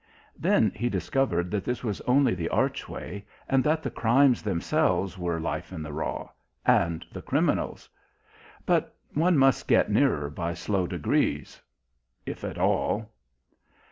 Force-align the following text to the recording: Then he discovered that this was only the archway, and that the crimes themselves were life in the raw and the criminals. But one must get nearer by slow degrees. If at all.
Then 0.35 0.71
he 0.75 0.89
discovered 0.89 1.51
that 1.51 1.63
this 1.63 1.83
was 1.83 2.01
only 2.07 2.33
the 2.33 2.49
archway, 2.49 3.23
and 3.47 3.63
that 3.63 3.83
the 3.83 3.91
crimes 3.91 4.41
themselves 4.41 5.15
were 5.15 5.39
life 5.39 5.71
in 5.71 5.83
the 5.83 5.93
raw 5.93 6.27
and 6.65 7.05
the 7.11 7.21
criminals. 7.21 7.87
But 8.65 8.95
one 9.13 9.37
must 9.37 9.67
get 9.67 9.91
nearer 9.91 10.27
by 10.31 10.55
slow 10.55 10.87
degrees. 10.87 11.61
If 12.25 12.43
at 12.43 12.57
all. 12.57 13.11